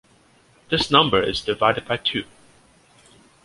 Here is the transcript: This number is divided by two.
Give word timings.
This 0.71 0.89
number 0.89 1.21
is 1.21 1.41
divided 1.43 1.85
by 1.87 1.97
two. 1.97 2.23